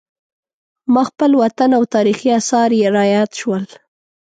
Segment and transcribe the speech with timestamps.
[0.93, 3.63] ما خپل وطن او تاریخي اثار را یاد شول.